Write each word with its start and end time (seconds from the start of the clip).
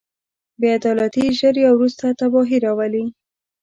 بې 0.59 0.69
عدالتي 0.77 1.23
ژر 1.39 1.55
یا 1.65 1.69
وروسته 1.73 2.05
تباهي 2.19 2.57
راولي. 2.65 3.05